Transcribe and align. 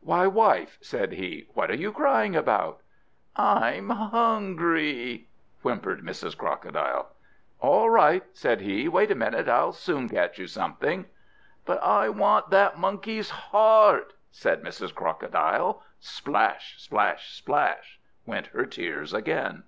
"Why, 0.00 0.26
wife," 0.26 0.78
said 0.80 1.12
he, 1.12 1.46
"what 1.54 1.70
are 1.70 1.76
you 1.76 1.92
crying 1.92 2.34
about?" 2.34 2.80
"I'm 3.36 3.90
hungry!" 3.90 5.28
whimpered 5.62 6.00
Mrs. 6.02 6.36
Crocodile. 6.36 7.12
"All 7.60 7.88
right," 7.88 8.24
said 8.32 8.62
he, 8.62 8.88
"wait 8.88 9.12
a 9.12 9.14
while. 9.14 9.48
I'll 9.48 9.72
soon 9.72 10.08
catch 10.08 10.40
you 10.40 10.48
something." 10.48 11.06
"But 11.64 11.80
I 11.84 12.08
want 12.08 12.50
that 12.50 12.76
Monkey's 12.76 13.30
heart!" 13.30 14.14
said 14.32 14.64
Mrs. 14.64 14.92
Crocodile. 14.92 15.84
Splash, 16.00 16.82
splash, 16.82 17.30
splash, 17.36 18.00
went 18.26 18.48
her 18.48 18.66
tears 18.66 19.14
again. 19.14 19.62